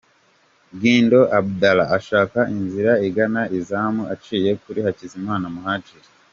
Guindo 0.79 1.19
Abdallah 1.39 1.89
ashaka 1.97 2.39
inzira 2.57 2.91
igana 3.07 3.41
izamu 3.57 4.03
aciye 4.13 4.51
kuri 4.63 4.79
Hakizimana 4.85 5.45
Muhadjili. 5.53 6.07